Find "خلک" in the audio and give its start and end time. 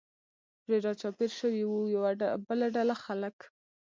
3.03-3.37